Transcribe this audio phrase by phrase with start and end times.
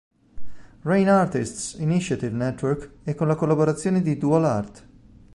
[0.81, 4.87] Rain Artists' Initiative Network e con la collaborazione di doual'art.